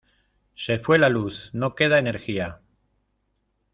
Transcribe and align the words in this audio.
Se 0.55 0.79
fue 0.79 0.97
la 0.97 1.09
luz, 1.09 1.51
no 1.53 1.75
queda 1.75 1.99
energía. 1.99 2.61